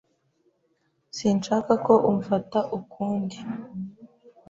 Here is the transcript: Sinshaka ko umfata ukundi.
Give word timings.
Sinshaka 1.17 1.73
ko 1.85 1.93
umfata 2.11 2.59
ukundi. 2.79 3.37